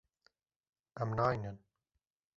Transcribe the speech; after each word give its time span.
Em 1.05 1.09
nayînin. 1.17 1.57